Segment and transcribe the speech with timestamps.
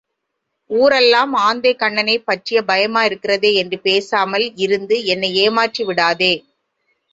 [0.69, 6.33] ஊரெல்லாம் ஆந்தைக்கண்ணனைப் பற்றிய பயமாயிருக்கிறதே என்று பேசாமல் இருந்து என்னை ஏமாற்றி விடாதே.